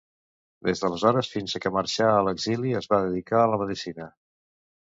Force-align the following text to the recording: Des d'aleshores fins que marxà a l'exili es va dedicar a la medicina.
Des 0.69 0.79
d'aleshores 0.83 1.29
fins 1.33 1.55
que 1.65 1.71
marxà 1.77 2.09
a 2.13 2.25
l'exili 2.29 2.75
es 2.81 2.91
va 2.95 3.03
dedicar 3.07 3.43
a 3.45 3.53
la 3.55 3.61
medicina. 3.65 4.13